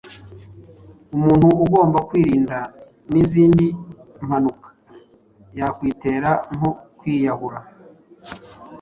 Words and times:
Umuntu 1.15 1.47
agomba 1.65 1.97
kwirinda 2.09 2.57
n’izindi 3.11 3.67
mpanuka 4.25 4.69
yakwitera 5.59 6.29
nko 6.55 6.69
kwiyahura 6.97 7.59